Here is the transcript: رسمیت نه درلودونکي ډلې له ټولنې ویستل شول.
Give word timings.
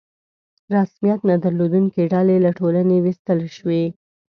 رسمیت 0.75 1.19
نه 1.29 1.35
درلودونکي 1.43 2.03
ډلې 2.13 2.37
له 2.45 2.51
ټولنې 2.59 2.97
ویستل 2.99 3.39
شول. 3.57 3.83